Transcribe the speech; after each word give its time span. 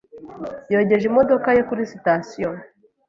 Yogeje 0.73 1.05
imodoka 1.11 1.47
ye 1.55 1.61
kuri 1.69 1.83
sitasiyo. 1.91 2.49